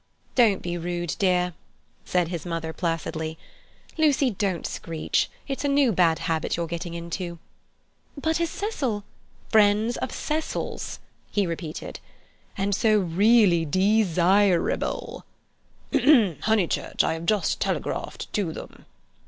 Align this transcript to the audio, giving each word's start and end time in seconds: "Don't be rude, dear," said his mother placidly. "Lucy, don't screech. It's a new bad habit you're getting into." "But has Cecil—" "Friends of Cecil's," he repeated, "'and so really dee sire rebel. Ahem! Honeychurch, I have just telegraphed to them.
"Don't 0.33 0.63
be 0.63 0.79
rude, 0.79 1.15
dear," 1.19 1.53
said 2.05 2.29
his 2.29 2.43
mother 2.43 2.73
placidly. 2.73 3.37
"Lucy, 3.99 4.31
don't 4.31 4.65
screech. 4.65 5.29
It's 5.47 5.63
a 5.63 5.67
new 5.67 5.91
bad 5.91 6.17
habit 6.17 6.57
you're 6.57 6.65
getting 6.65 6.95
into." 6.95 7.37
"But 8.19 8.37
has 8.37 8.49
Cecil—" 8.49 9.03
"Friends 9.49 9.97
of 9.97 10.11
Cecil's," 10.11 10.97
he 11.29 11.45
repeated, 11.45 11.99
"'and 12.57 12.73
so 12.73 12.97
really 12.99 13.63
dee 13.63 14.03
sire 14.03 14.59
rebel. 14.59 15.23
Ahem! 15.93 16.39
Honeychurch, 16.41 17.03
I 17.03 17.13
have 17.13 17.27
just 17.27 17.59
telegraphed 17.61 18.33
to 18.33 18.51
them. 18.51 18.87